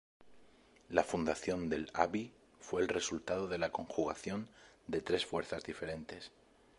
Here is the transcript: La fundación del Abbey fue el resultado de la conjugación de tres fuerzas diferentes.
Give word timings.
La 0.89 1.03
fundación 1.03 1.69
del 1.69 1.91
Abbey 1.93 2.33
fue 2.59 2.81
el 2.81 2.87
resultado 2.87 3.47
de 3.47 3.59
la 3.59 3.71
conjugación 3.71 4.47
de 4.87 4.99
tres 4.99 5.27
fuerzas 5.27 5.63
diferentes. 5.63 6.31